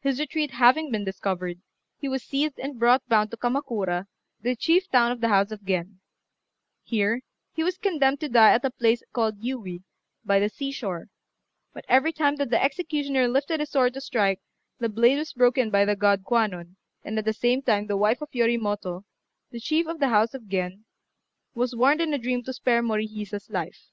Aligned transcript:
His 0.00 0.18
retreat 0.18 0.52
having 0.52 0.90
been 0.90 1.04
discovered, 1.04 1.60
he 1.98 2.08
was 2.08 2.22
seized 2.22 2.58
and 2.58 2.78
brought 2.78 3.06
bound 3.10 3.30
to 3.30 3.36
Kamakura, 3.36 4.06
the 4.40 4.56
chief 4.56 4.88
town 4.88 5.12
of 5.12 5.20
the 5.20 5.28
house 5.28 5.50
of 5.52 5.62
Gen. 5.62 6.00
Here 6.82 7.20
he 7.52 7.62
was 7.62 7.76
condemned 7.76 8.20
to 8.20 8.30
die 8.30 8.54
at 8.54 8.64
a 8.64 8.70
place 8.70 9.02
called 9.12 9.42
Yui, 9.44 9.82
by 10.24 10.40
the 10.40 10.48
sea 10.48 10.72
shore; 10.72 11.08
but 11.74 11.84
every 11.90 12.10
time 12.10 12.36
that 12.36 12.48
the 12.48 12.64
executioner 12.64 13.28
lifted 13.28 13.60
his 13.60 13.68
sword 13.68 13.92
to 13.92 14.00
strike, 14.00 14.40
the 14.78 14.88
blade 14.88 15.18
was 15.18 15.34
broken 15.34 15.68
by 15.68 15.84
the 15.84 15.94
god 15.94 16.24
Kwannon, 16.24 16.76
and 17.04 17.18
at 17.18 17.26
the 17.26 17.34
same 17.34 17.60
time 17.60 17.86
the 17.86 17.98
wife 17.98 18.22
of 18.22 18.30
Yoritomo, 18.32 19.04
the 19.50 19.60
chief 19.60 19.86
of 19.86 19.98
the 20.00 20.08
house 20.08 20.32
of 20.32 20.48
Gen, 20.48 20.86
was 21.54 21.76
warned 21.76 22.00
in 22.00 22.14
a 22.14 22.18
dream 22.18 22.42
to 22.44 22.52
spare 22.54 22.82
Morihisa's 22.82 23.50
life. 23.50 23.90